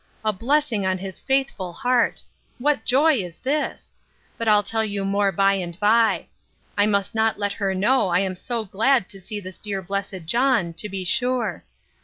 [0.25, 2.23] —A blessing on his faithful heart!
[2.57, 3.93] What joy is this!
[4.35, 6.25] But I'll tell you more by and by.
[6.75, 10.25] I must not let her know I am so glad to see this dear blessed
[10.25, 11.63] John, to be sure!